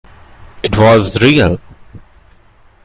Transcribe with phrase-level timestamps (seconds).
[0.63, 1.59] It was real!